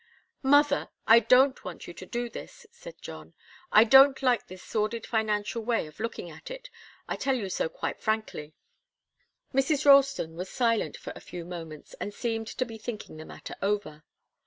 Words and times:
"Mother 0.41 0.89
I 1.05 1.19
don't 1.19 1.63
want 1.63 1.85
you 1.85 1.93
to 1.93 2.07
do 2.07 2.27
this," 2.27 2.65
said 2.71 2.99
John. 3.03 3.35
"I 3.71 3.83
don't 3.83 4.23
like 4.23 4.47
this 4.47 4.63
sordid 4.63 5.05
financial 5.05 5.61
way 5.63 5.85
of 5.85 5.99
looking 5.99 6.31
at 6.31 6.49
it 6.49 6.71
I 7.07 7.15
tell 7.15 7.35
you 7.35 7.49
so 7.49 7.69
quite 7.69 8.01
frankly." 8.01 8.55
Mrs. 9.53 9.85
Ralston 9.85 10.35
was 10.35 10.49
silent 10.49 10.97
for 10.97 11.13
a 11.15 11.19
few 11.21 11.45
moments, 11.45 11.93
and 11.99 12.15
seemed 12.15 12.47
to 12.47 12.65
be 12.65 12.79
thinking 12.79 13.17
the 13.17 13.25
matter 13.25 13.53
over. 13.61 14.03